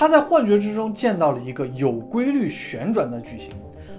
[0.00, 3.52] 他在幻觉之中见到了一个有规律旋转的矩形，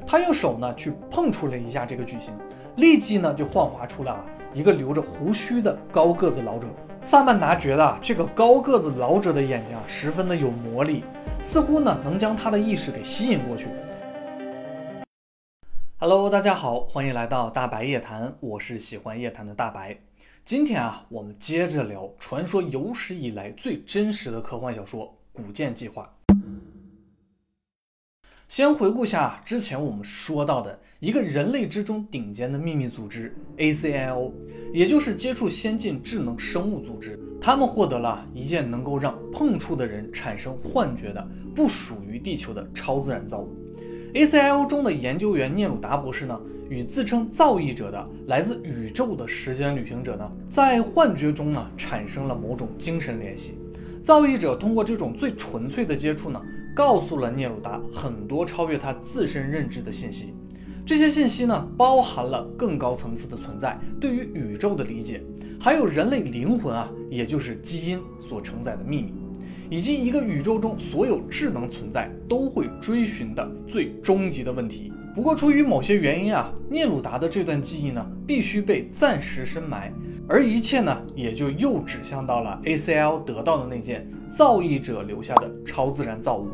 [0.07, 2.33] 他用手呢去碰触了一下这个矩形，
[2.77, 6.65] 立即呢就幻化出了啊一个留着胡须的高个子老者。
[7.01, 11.03] 萨曼达觉得啊这个高个子老者的眼睛啊十分的有魔力，
[11.43, 13.67] 似乎呢能将他的意识给吸引过去。
[15.99, 19.95] Hello，大家好，欢迎来到大白夜谈，我是喜欢夜谈的大白。
[20.43, 26.03] 今天啊，我们接着聊传说有史以来最真实的科幻小说《古剑计划》。
[28.47, 34.31] 先回顾下之前我们说到的一个人类之中顶尖的秘密组织 ACIO，
[34.73, 37.17] 也就是接触先进智能生物组织。
[37.39, 41.25] 他们获得了一件能够让碰触的人产生幻觉的
[41.55, 43.55] 不属于地球的超自然造物。
[44.13, 46.39] ACIO 中的研究员聂鲁达博士呢？
[46.69, 53.57] 与自称造诣者的来自宇宙的时间旅行者呢，在幻觉中呢产生了某种精神联系。
[54.03, 56.41] 造诣者通过这种最纯粹的接触呢，
[56.75, 60.33] 告诉了聂鲁达很多超越他自身认知的信息。
[60.83, 65.23] 这些信息呢，包含了更高层次的存在对于宇宙的理解，
[65.59, 69.13] 还有人类灵魂啊，也就是基因所承载的秘密，
[69.69, 74.91] 以及一个宇宙中所有智能存在都会追寻的最终极的问题。
[75.13, 79.91] 不过，出于某些原因啊，聂鲁达的这段记忆呢，必须被暂时深埋，
[80.25, 86.47] 而一切呢，也就又指向到了 ACL 得到的那件造诣者留下的超自然造物。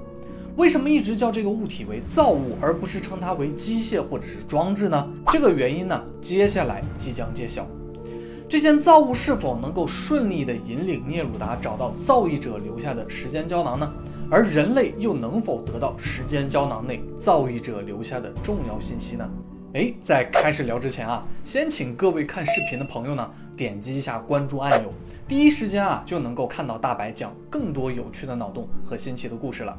[0.56, 5.08] 为什么一直叫这个物体为造物，而不是称它为机械或者是装置呢？
[5.28, 7.68] 这个原因呢，接下来即将揭晓。
[8.50, 13.94] 这件造物是否能够顺利地引领聂鲁达找到造诣者留下的时间胶囊呢？
[14.30, 19.30] 而人类又能否得到时间胶囊内造诣者留下的重要信息呢？
[19.74, 24.92] 哎，在开始聊之前啊，先请各位看视频的朋友呢，点击一下关注按钮，
[25.28, 29.78] 第一时间啊就能够看到大白讲更多有趣的脑洞和新奇的故事了。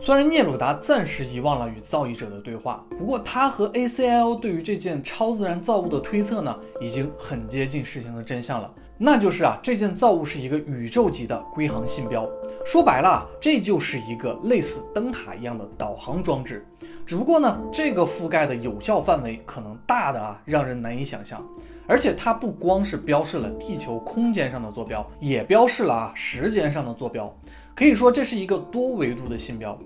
[0.00, 8.74] 虽然聂鲁达暂时遗忘了与造诣者的对话，不过他和 ACL 对于这件超自然造物的推测呢，已经很接近事情的真相了。
[8.98, 12.28] 那就是啊，这件造物是一个宇宙级的归航信标。
[12.66, 16.66] 说白了，这就是一个类似灯塔一样的导航装置。
[17.06, 21.42] 只不过呢，这个覆盖的有效范围可能大的啊，让人难以想象。
[21.86, 27.32] 而且它不光是标示了地球空间上的坐标，也标示了啊时间上的坐标。
[27.74, 29.78] 可以说这是一个多维度的信标。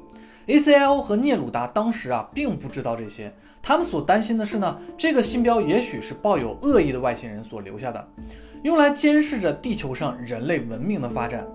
[0.49, 8.09] ACL 和聂鲁达当时啊并不知道这些，他们所担心的是呢，这个信标也许是抱有恶意的外星人所留下的，
[8.62, 11.47] 用来监视着地球上人类文明的发展。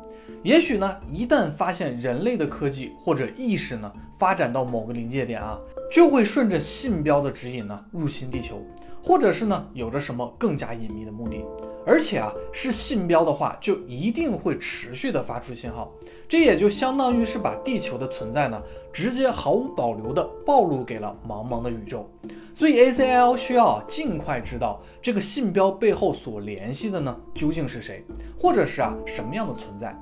[0.43, 5.57] 也许呢，一旦发现人类的科技或者意识呢发展到某个临界点啊，
[5.91, 8.61] 就会顺着信标的指引呢入侵地球，
[9.07, 11.45] 或者是呢有着什么更加隐秘的目的。
[11.85, 15.89] 而且啊，是信标的话，就一定会持续的发出信号，
[16.27, 22.05] 这也就相当于是把地球的存在呢，直接毫无保留的暴露给了茫茫的宇宙。
[22.53, 28.03] 所以 ACL 需要尽快知道这个信标背后所联系的呢，究竟是谁，
[28.37, 29.97] 或者是啊什么样的存在。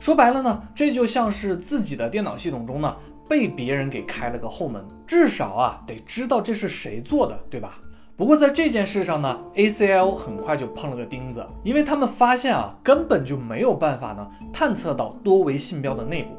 [0.00, 2.96] 说白了呢，这就像是自己的电脑系统中呢，
[3.28, 7.78] 被别人给开了个后门，至少啊得知道这是谁做的，对吧？
[8.16, 16.30] 不过在这件事上呢，ACL 很快就碰了个钉子，因为他们发现啊，根本就没有办法呢探测到多维信标的内部。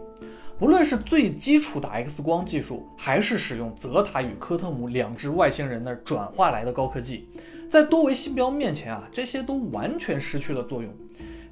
[0.57, 7.29] 不论是最基础的 X 光技术，还是使用泽塔与科特姆两只外星人那转化来的高科技，
[7.69, 10.91] 在多维信标面前啊，这些都完全失去了作用。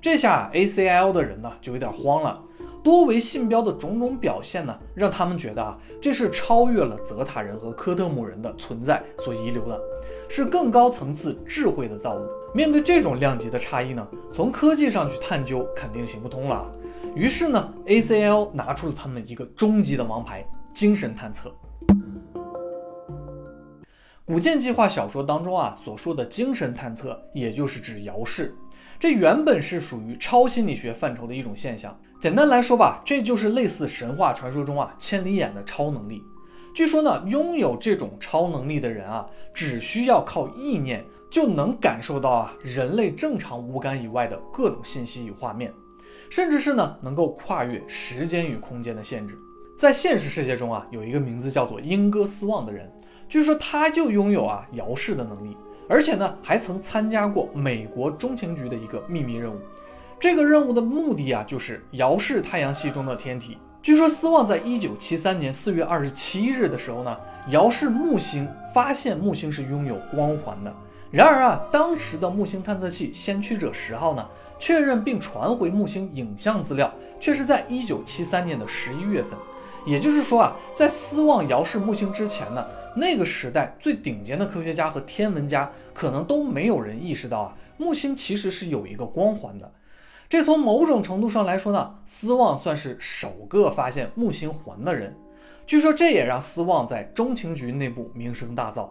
[0.02, 2.42] 这下 ACL 的人呢就有点慌了。
[2.86, 9.82] 多维信标的种种表现呢，让他们觉得啊，这是超越了泽塔人和科特姆人的存在所遗留的，
[10.30, 12.24] 是更高层次智慧的造物。
[12.54, 16.72] 面对这种量级的差异呢，从科技上去探究肯定行不通了。
[17.16, 21.52] 于是呢，ACL 拿出了他们一个终极的王牌——精神探测。
[24.28, 28.56] 古剑计划小说当中啊所说的精神探测，也就是指遥视。
[29.00, 31.98] 这原本是属于超心理学范畴的一种现象。
[32.20, 36.24] 简单来说吧，这就是类似神话传说中啊千里眼的超能力。
[36.74, 45.72] 据说呢，拥有这种超能力的人啊，只需要靠意念就能感受到啊人类正常五感以外的各种信息与画面，
[46.30, 49.38] 甚至是呢能够跨越时间与空间的限制。
[49.78, 52.92] 在现实世界中啊，有一个名字叫做英戈斯旺的人，
[53.30, 55.56] 据说他就拥有啊遥视的能力。
[55.88, 59.60] 而且呢，还曾参加过美国中情局的一个秘密任务。
[60.20, 63.58] 这个任务的目的啊，就是遥视太阳系中的天体。
[63.82, 67.16] 据说斯旺在一九七三年四月二十七日的时候呢，
[67.50, 70.74] 遥视木星，发现木星是拥有光环的。
[71.12, 74.28] 然而啊，当时的木星探测器先驱者十号呢，
[74.58, 79.38] 确认并传回木星影像资料却是在一九七三年的十一月份。
[79.86, 82.66] 也就是说啊，在斯旺遥视木星之前呢，
[82.96, 89.72] 那个时代最顶尖的科学家和天文家可能都没有人意识到啊，木星其实是有一个光环的。
[90.28, 95.16] 这从某种程度上来说呢，斯旺算是首个发现木星环的人。
[95.68, 98.90] 据说这也让斯旺在中情局内部名声大噪。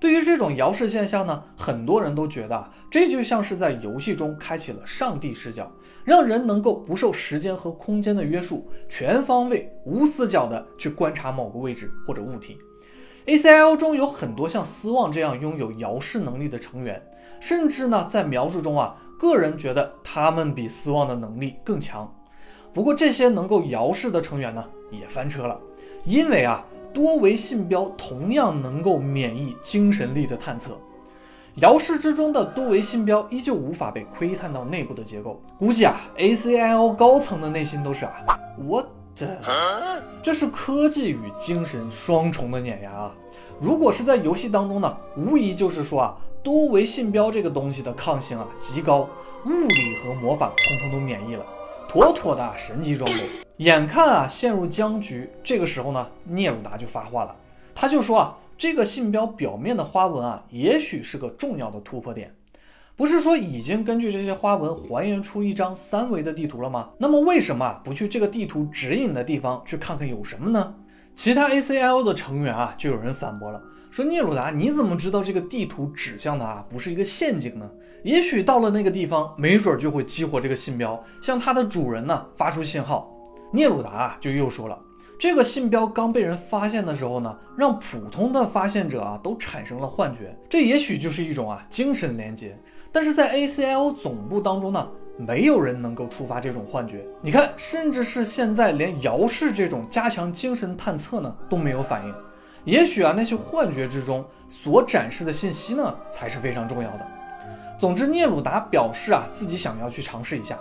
[0.00, 5.70] 对于这种遥视现象呢，很多人都觉得这就像是在游戏中开启了上帝视角，
[6.04, 12.56] 让人能够不受时间和空间的约束，全方位、无死角的去观察某个位置或者物体。
[13.26, 17.00] A.C.I.O 中有很多像斯旺这样拥有遥视能力的成员，
[17.38, 22.10] 甚至呢，在描述中啊，个人觉得他们比斯旺的能力更强。
[22.72, 25.60] 不过这些能够遥视的成员呢，也翻车了，
[26.06, 26.64] 因为啊。
[26.92, 30.76] 多维信标同样能够免疫精神力的探测，
[31.56, 35.40] 遥视之中的多维信标依旧无法被窥探到内部的结构。
[35.58, 38.84] 估计啊，ACIO 高层的内心都是啊，我
[39.16, 39.40] 的，
[40.22, 43.14] 这是科技与精神双重的碾压啊！
[43.60, 49.08] 如果是在游戏当中呢，无疑就是说啊，多维信标这个东西的抗性啊极高，
[49.44, 51.44] 物理和魔法通通都免疫了，
[51.88, 53.28] 妥妥的神级装备。
[53.60, 57.36] 眼看啊陷入僵局，这个时候呢，聂鲁达就发话了，
[57.74, 62.34] 他就说啊，这个信标表面的花纹啊，也许是个重要的突破点。
[62.96, 66.88] 不是说已经根据这些花纹还原出一张三维的地图了吗？
[66.96, 70.74] 那么为什么不去这个地图指引的地方去看看有什么呢？
[71.14, 77.68] 其他 ACIO 的成员啊，就有人反驳了，说聂鲁达你怎么知道这个地图指向的啊不是一个陷阱呢？
[78.04, 83.14] 也许到了那个地方，没准就会激活这个信标，向它的主人呢发出信号。
[83.52, 84.78] 聂鲁达啊，就又说了，
[85.18, 92.56] 这个信标刚被人发现的时候呢，让普通的发现者啊都产生了幻觉，这也许就是一种啊精神连接。
[92.92, 97.04] 但是在 ACIO 总部当中呢，没有人能够触发这种幻觉。
[97.20, 102.14] 你看，甚至是现在连遥视这种加强精神探测呢都没有反应。
[102.64, 107.06] 也许啊，那些幻觉之中所展示的信息呢，才是非常重要的。
[107.78, 110.56] 总之，聂鲁达表示啊，自己想要去尝试一下。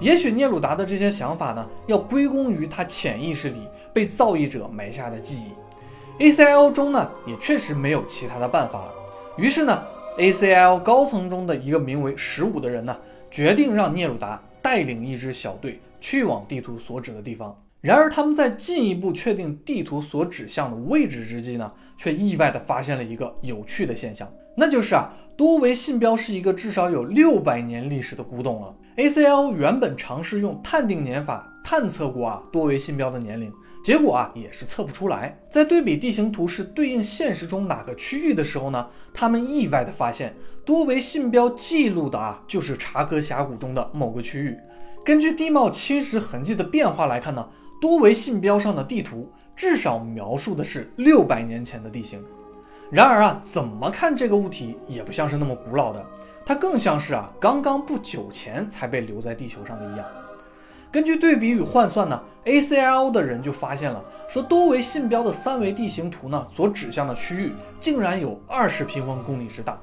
[0.00, 6.24] 也许聂鲁达的这些想法呢，要归功于他潜意识里被造诣者埋下的记忆。
[6.24, 8.94] ACIO 中呢，也确实没有其他的办法了。
[9.36, 9.82] 于是呢
[10.16, 12.96] ，ACIO 高层中的一个名为十五的人呢，
[13.30, 17.54] 决定让聂鲁达带领一支小队去往地图所指的地方。
[17.82, 28.74] 然而，他们在进一步确定地图所指向的位置之际呢，却意外地发现了一个有趣的现象，那就是啊，多维信标是一个至少有六百年历史的古董了。
[28.96, 33.52] ACL 原本尝试用探定年法探测过啊多维信标的年龄，
[33.84, 35.38] 结果啊也是测不出来。
[35.48, 40.34] 在对比地形图是对应现实中哪个区域的时候呢，他们意外的发现
[40.64, 44.56] 多维信标记录的啊就是查克峡谷中的某个区域。
[45.04, 47.48] 根据地貌侵蚀痕迹的变化来看呢，
[47.80, 52.22] 多维信标上的地图至少描述的是六百年前的地形。
[52.90, 56.04] 然而啊，怎么看这个物体也不像是那么古老的。
[56.50, 60.04] 它更像是啊，刚刚不久前才被留在地球上的一样。
[60.90, 69.78] 根据对比与换算呢，ACIO 的人就发现了，说多维信标的三维地形图呢，所指向的区域竟然有二十平方公里之大。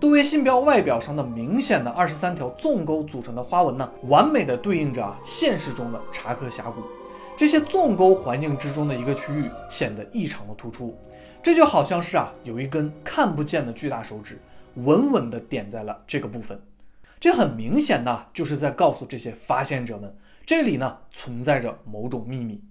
[0.00, 6.82] 多维信标外表上的明显的二十三条纵沟组成的花纹呢，完美的对应着啊现实中的查克峡谷。
[7.36, 10.98] 这些纵沟环境之中的一个区域显得异常的突出，
[11.40, 14.36] 这就好像是啊，有一根看不见的巨大手指。
[14.74, 16.60] 稳稳地点在了这个部分，
[17.18, 22.62] 这很明显的就是在告诉这些发现者们，这里呢存在着某种秘密。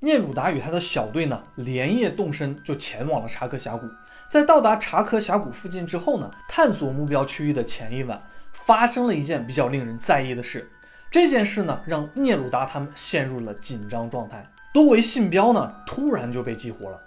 [0.00, 3.86] 聂鲁达与他的小队呢连夜动身，就前往了查克峡谷。
[4.28, 8.20] 在到达查克峡谷附近之后呢，探索目标区域的前一晚，
[8.52, 10.68] 发生了一件比较令人在意的事。
[11.10, 14.50] 这件事呢，让聂鲁达他们陷入了紧张状态。
[14.72, 16.98] 多维信标呢，突然就被激活了。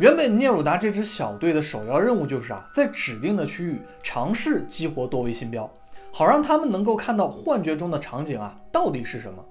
[0.00, 5.70] 原本聂鲁达这支小队的首要任务就是啊，在指定的区域尝试激活多维信标，
[6.10, 9.44] 好让他们能够看到幻觉中的场景啊到底是什么。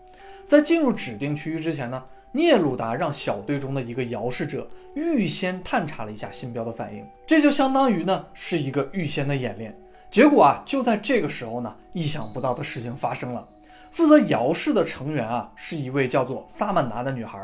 [0.47, 9.71] 在进入指定区域之前呢，聂鲁达让小队中的一个遥视者预先探查了一下信标的反应，这就相当于呢是一个预先的演练。
[10.09, 13.47] 结果啊，就在这个时候呢，意想不到的事情发生了。
[13.91, 17.39] 负责遥视的成员啊，是一位叫做萨曼达的女孩。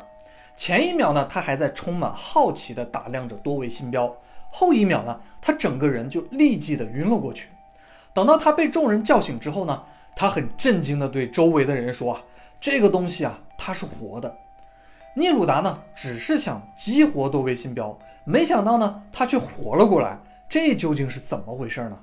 [0.56, 4.08] 前一秒呢，他还在充满好奇地打量着多维信标；
[4.50, 7.50] 后一秒呢，他整个人就立即的晕了过去。
[8.14, 9.84] 等到他被众人叫醒之后呢，
[10.16, 12.22] 他很震惊地对周围的人说：“啊，
[12.62, 14.34] 这个东西啊，它是活的。”
[15.18, 20.18] 聂鲁达呢，只是想激活多维信标，没想到呢，他却活了过来。
[20.48, 21.98] 这究竟是怎么回事呢？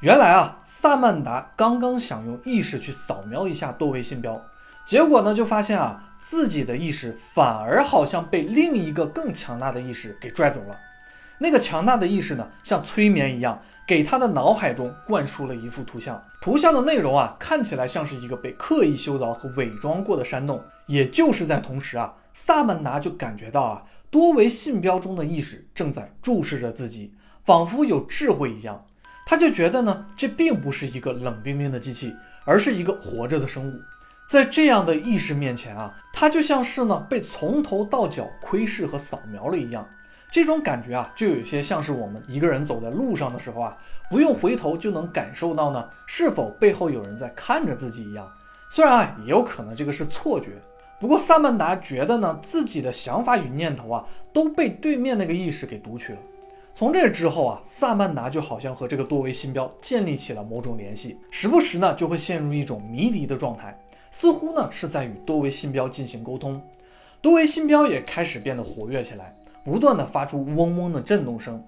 [0.00, 4.40] 原来啊，萨曼达刚刚想用意识去扫描一下多维信标，
[4.86, 10.78] 结果呢，就发现啊，自己的意识反而好像被另一个更强大的意识给拽走了。
[11.38, 16.22] 那个强大的意识呢，像催眠一样，给他的脑海中灌输了一幅图像。
[16.40, 20.62] 图像的内容啊，看起来像是一个被刻意修凿和伪装过的山洞。
[20.86, 27.12] 也就是在同时啊，萨曼达就感觉到啊，多维信标中的意识正在注视着自己，
[27.44, 28.86] 仿佛有智慧一样。
[29.26, 32.14] 他就觉得呢，这并不是一个冷冰冰的机器，
[32.44, 33.80] 而是一个活着的生物。
[34.32, 39.86] 在这样的意识面前啊，他就像是呢被从头到脚窥视和扫描了一样。
[40.30, 43.76] 这种感觉啊，就有些像是我们一个人走在路上的时候啊，
[44.08, 48.26] 不用回头就能感受到呢，是否背后有人在看着自己一样。
[48.70, 50.52] 虽然啊，也有可能这个是错觉，
[50.98, 56.18] 不过萨曼达觉得呢，自己的想法与念头啊，都被对面那个意识给读取了。
[56.74, 63.78] 从这之后啊，萨曼达就好像和这个多维信标建立起了某种联系，时不时呢就会陷入一种迷离的状态，
[64.12, 66.62] 似乎呢是在与多维信标进行沟通。
[67.20, 71.60] 多维信标也开始变得活跃起来，不断的发出嗡嗡的震动声。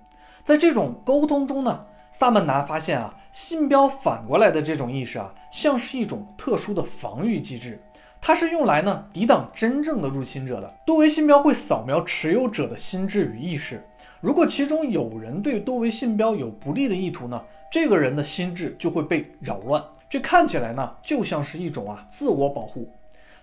[0.44, 1.80] 在这种沟通中呢，
[2.12, 7.80] 萨曼达发现啊，信标反过来的这种意识啊，像是一种特殊的防御机制，
[8.20, 10.72] 它是用来呢抵挡真正的入侵者的。
[10.84, 13.82] 多维信标会扫描持有者的心智与意识。
[14.24, 17.38] 如果其中有人对多维信标有不利的意图呢，
[17.70, 19.84] 这个人的心智就会被扰乱。
[20.08, 22.88] 这看起来呢，就像是一种啊自我保护。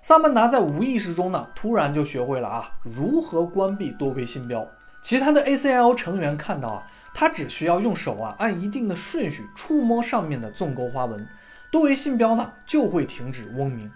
[0.02, 4.68] 萨曼达在无意识中呢，突然就学会了啊如何关闭多维信标。
[5.04, 6.84] 其他的 ACL 成员看到啊，
[7.14, 11.28] 他只需要用手啊按一定的顺序触摸上面的纵沟花纹，
[11.72, 13.88] 多维信标呢就会停止嗡鸣。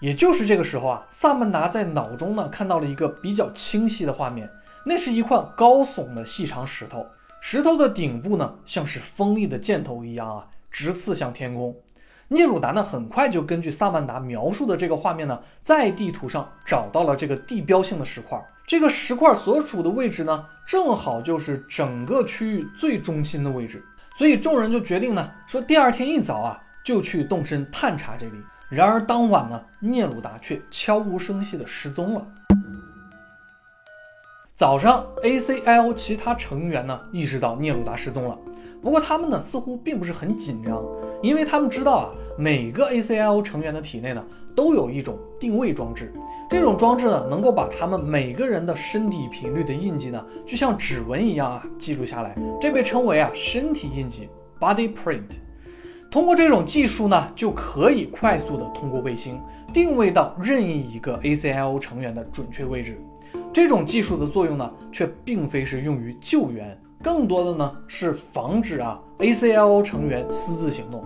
[0.00, 4.50] 也就是这个时候啊，萨曼达在脑中呢看到了一个比较清晰的画面。
[4.84, 7.06] 那是一块高耸的细长石头，
[7.40, 11.74] 石头的顶部呢，像是锋利的箭头一样啊，直刺向天空。
[12.28, 18.42] 聂鲁达呢，很快就根据萨曼达描述的这个画面呢，在地图上找到了这个地标性的石块。
[18.66, 23.84] 这个石块所处的位置呢，正好就是整个区域最中心的位置。
[24.16, 28.32] 所以众人就决定呢，说第二天一早啊，就去动身探查这里。
[28.70, 32.26] 然而当晚呢，聂鲁达却悄无声息地失踪了。
[34.62, 38.38] 早上，ACIO 其他成员呢意识到聂鲁达失踪了，
[38.80, 40.80] 不过他们呢似乎并不是很紧张，
[41.20, 46.14] 因为他们知道啊，每个 ACL 成员的体内呢都有一种定位装置，
[46.48, 54.28] 这种装置呢能够把他们每个人的身体频率的印记呢就像指纹一样啊记录下来，这被称为啊身体印记
[54.60, 55.40] （body print）。
[56.08, 59.40] 通过这种技术呢，就可以快速的通过卫星
[59.74, 62.96] 定位到任意一个 ACL 成员的准确位置。
[63.52, 71.04] 这种技术的作用呢，却并非是用于救援，更多的呢是防止啊 ACLO 成员私自行动。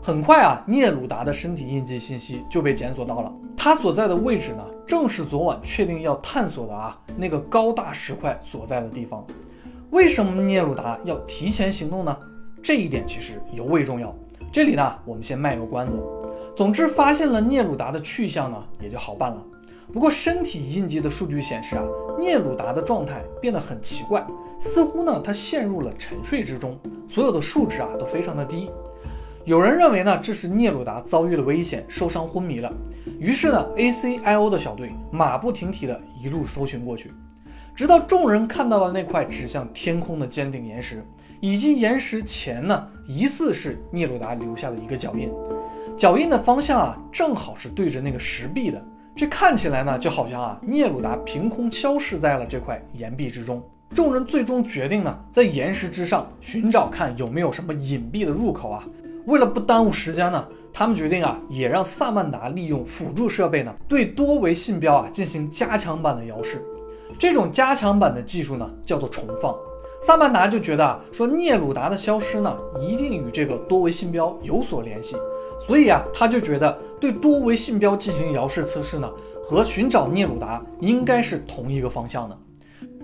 [0.00, 9.26] 很快啊，聂鲁达的身体印记信息就被检索到了，他所在的位置呢，正是昨晚确定要探索的啊那个高大石块所在的地方。
[9.90, 12.16] 为什么聂鲁达要提前行动呢？
[12.62, 14.14] 这一点其实尤为重要。
[14.52, 16.00] 这里呢，我们先卖个关子。
[16.56, 19.42] 总之，发现了聂鲁达的去向呢，也就好办了。
[19.92, 21.82] 不过，身体印记的数据显示啊，
[22.18, 24.24] 聂鲁达的状态变得很奇怪，
[24.58, 26.78] 似乎呢他陷入了沉睡之中，
[27.08, 28.70] 所有的数值啊都非常的低。
[29.44, 32.72] 有人认为呢这是聂鲁达遭遇了危险，受伤昏迷了。
[33.18, 37.10] 于是呢，ACIO 的小队马不停蹄的一路搜寻过去，
[37.74, 41.04] 直到众人看到了那块指向天空的尖顶岩石，
[41.40, 45.32] 以及岩石前呢疑似是聂鲁达留下的一个脚印，
[45.96, 48.80] 脚印的方向啊正好是对着那个石壁的。
[49.20, 53.62] 这看起来呢，就好像啊，聂鲁达凭空消失在了这块岩壁之中。
[53.94, 58.82] 众人最终决定呢，在岩石之上寻找，看有没有什么隐蔽的入口啊。
[59.26, 66.64] 为了不耽误时间呢，他们决定啊，也让萨曼达利用辅助设备呢，对多维信标啊进行加强版的遥视。
[67.18, 69.54] 这种加强版的技术呢，叫做重放。
[70.00, 75.14] 萨曼达就觉得啊，说聂鲁达的消失呢，一定与这个多维信标有所联系。
[75.66, 79.08] 所以啊，他就觉得对多维信标进行遥视测试呢，
[79.42, 82.36] 和寻找聂鲁达应该是同一个方向的。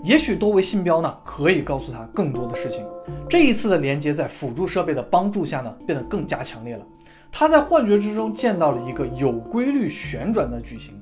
[0.03, 2.85] 也许多维信标呢，可以告诉他更多的事情。
[3.29, 6.85] 这一次的连接在辅助设备的帮助下呢，变得更加强烈了。
[7.31, 10.95] 他在幻觉之中见到了一个有规律旋转的矩形，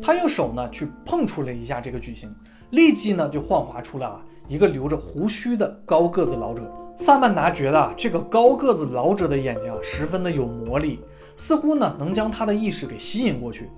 [0.00, 2.34] 他用手呢去碰触了一下这个矩形，
[2.70, 6.62] 立即呢就幻化出了啊一个留着胡须的高个子老者。
[7.02, 11.00] 萨曼达觉得啊，这个高个子老者的眼睛啊，十分的有魔力，
[11.36, 13.68] 似乎呢能将他的意识给吸引过去。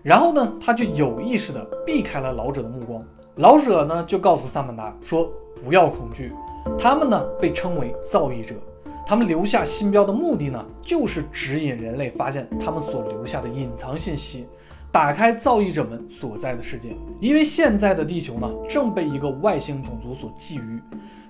[0.00, 3.02] 然后呢，他就有意识的避开了老者的目光。
[3.34, 5.28] 老者呢就告诉萨曼达说
[5.64, 6.32] ：“不要恐惧，
[6.78, 8.54] 他们呢被称为造诣者，
[9.04, 14.46] 他们留下信标的目的呢，就是指引人类发现他们所留下的隐藏信息，
[14.90, 16.96] 打开造诣者们所在的世界。
[17.20, 20.80] 因为现在的地球呢，正被一个外星种族所觊觎。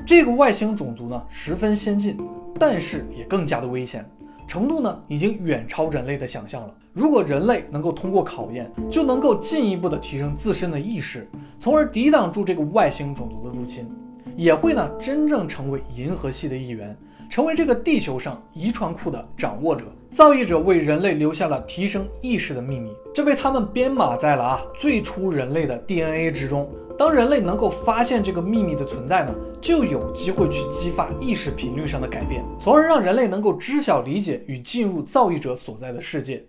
[0.06, 2.16] 这个外星种族呢，十分先进，
[2.58, 4.08] 但是也更加的危险，
[4.46, 6.74] 程度呢，已经远超人类的想象了。
[6.94, 13.86] 如果人类能够通过考验，就能够进一步的提升自身的意识，从而抵挡住这个外星种族的入侵，
[14.34, 16.96] 也会呢，真正成为银河系的一员。
[17.28, 26.68] 成为这个地球上遗传库的掌握者，造诣者为人类留下了提升意识的秘密，这被他们编码在了啊最初人类的 DNA 之中。
[26.98, 36.42] 当人类能够发现这个秘密的存在呢，就有机会去激发意识频率上的改变，从而让人类能够知晓、理解与进入造诣者所在的世界。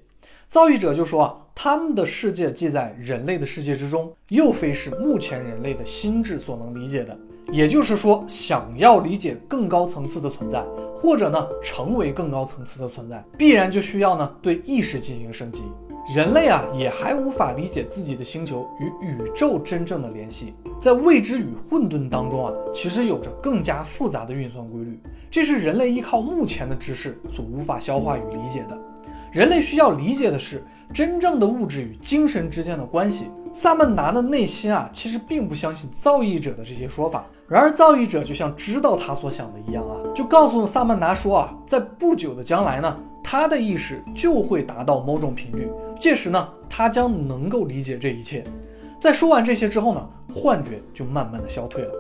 [0.47, 7.15] 造诣者就说啊，他们的世界既在人类的世界之中，又非是目前人类的心智所能理解的。
[7.51, 10.63] 也就是说，想要理解更高层次的存在，
[10.95, 15.63] 或者呢成为更高层次的存在，必然就需要呢对意识进行升级。
[16.15, 28.77] 人类啊也还无法理解自己的星球与宇宙真正的联系，在未知与混沌当中啊，其实有着更加复杂的运算规律，这是人类依靠目前的知识所无法消化与理解的。
[29.31, 33.27] 人类需要理解的是真正的物质与精神之间的关系。
[33.51, 37.25] 萨曼达的内心啊，其实并不相信造诣者的这些说法。
[37.47, 45.67] 然而，造诣者就像知道他所想的一样啊，就告诉萨曼达说啊，在不久的将来呢，他的意识就会达到某种频率，
[45.99, 48.43] 届时呢，他将能够理解这一切。
[48.99, 51.91] 在说完这些之后呢，幻觉就慢慢的消退了。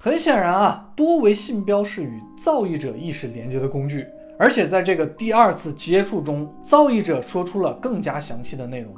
[0.00, 4.06] 很显然啊，多维信标是与造诣者意识连接的工具，
[4.38, 8.94] 而且在这个第二次接触中，造诣者说出了更加详细的内容。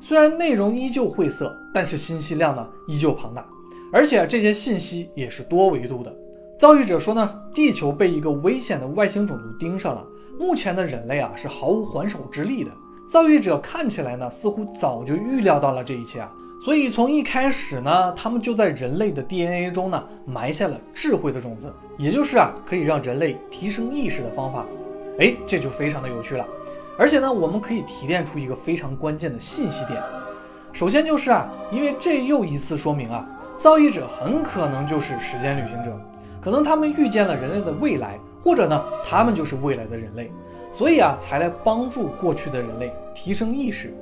[0.00, 3.46] 虽然内容依旧晦涩，但是信息量呢依旧庞大，
[3.92, 6.12] 而且这些信息也是多维度的。
[6.58, 10.04] 造诣者说呢，地球被一个危险的外星种族盯上了，
[10.38, 12.70] 目前的人类啊是毫无还手之力的。
[13.08, 16.32] 造诣者看起来呢，似乎早就预料到了这一切啊，
[16.64, 24.64] 所以从一开始呢，他们就在人类的 DNA 中呢埋下了智慧的种子，也就是啊可以让人类提升意识的方法。
[25.18, 26.46] 哎，这就非常的有趣了。
[26.96, 30.00] 而且呢，我们可以提炼出一个非常关键的信息点。
[30.72, 35.90] 首先就是啊，因为这又一次说明啊，造诣者很可能就是时间旅行者，
[36.40, 40.30] 可能他们预见了人类的未来，或者呢，他们就是未来的人类，
[40.70, 43.92] 所以啊，才来帮助过去的人类提升意识。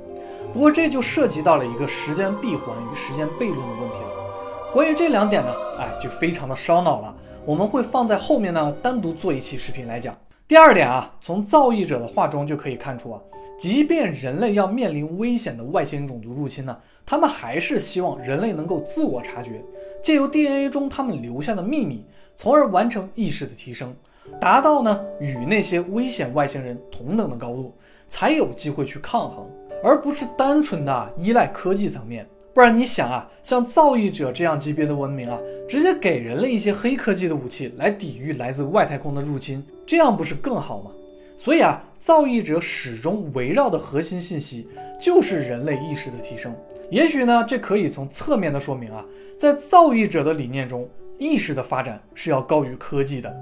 [0.53, 4.71] 不过这就涉及到了一个时间闭环与时间悖论的问题了。
[4.73, 7.15] 关于这两点呢，哎，就非常的烧脑了。
[7.45, 10.15] 我们会放在后面呢，单独做一期视频来讲。
[10.47, 13.21] 第二点啊，从造诣者的话中就可以看出啊，
[13.57, 19.63] 即便人类要面临危险的外星种族入侵呢，他们还是希望人类能够自我察觉，
[20.03, 23.95] 借由 DNA 中他们留下的秘密，从而完成意识的提升，
[24.41, 27.73] 达到呢与那些危险外星人同等的高度，
[28.09, 29.49] 才有机会去抗衡，
[29.83, 32.27] 而不是单纯的依赖科技层面。
[32.53, 35.39] 不然你想啊，像造诣者这样级别的文明啊，
[35.69, 40.91] 直接给人类一些黑科技的武器来抵御来自外太空的入侵，这样不是更好吗？
[41.37, 44.67] 所以啊，造诣者始终围绕的核心信息
[44.99, 46.53] 就是人类意识的提升。
[46.89, 49.05] 也许呢，这可以从侧面的说明啊，
[49.39, 53.33] 在造诣者的理念中，意识的发展是要高于科技的。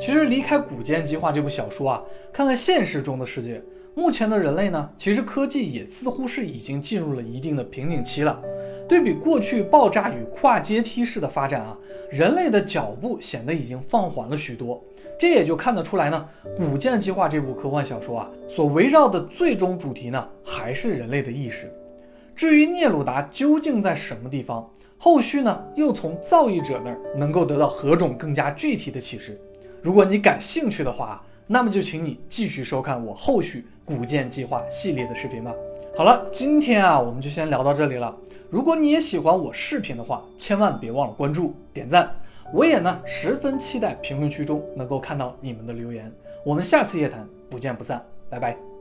[0.00, 2.02] 其实离开《古剑计划》这部小说啊，
[2.32, 3.62] 看看现实中的世界。
[3.96, 8.42] 目前的人类呢，其实科技也似乎是已经进入了一定的瓶颈期了。
[8.88, 11.78] 对比过去爆炸与跨阶梯式的发展啊，
[12.10, 14.82] 人类的脚步显得已经放缓了许多。
[15.16, 21.72] 这也就看得出来呢，《古剑计划》这部科幻小说啊，所围绕的最终主题呢，还是人类的意识。
[22.34, 29.40] 至于聂鲁达究竟在什么地方，后续呢，又从造诣者那儿能够得到何种更加具体的启示？
[29.80, 33.66] 如果你感兴趣的话，那么就请你继续收看我后续。
[33.86, 35.52] 古剑计划系列的视频吧。
[35.94, 38.16] 好了，今天啊，我们就先聊到这里了。
[38.48, 42.10] 如果你也喜欢我视频的话，千万别忘了关注、点赞。
[42.50, 46.10] 我也呢，十分期待评论区中能够看到你们的留言。
[46.46, 48.73] 我们下次夜谈不见不散，拜拜。